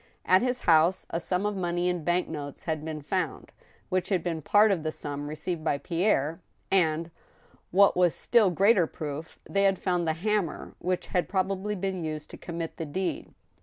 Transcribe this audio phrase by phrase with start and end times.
[0.25, 3.51] At his house a sum of money in bank notes had been found,
[3.89, 7.11] which had been part of the sum received by Pierre, and,
[7.69, 12.31] what was still greater proof, they had found the hammer which had probably been used
[12.31, 13.31] to'commit the deed.